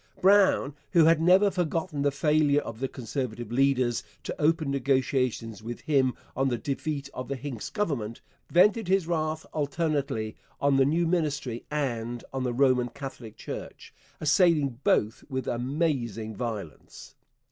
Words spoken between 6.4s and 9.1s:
the defeat of the Hincks Government, vented his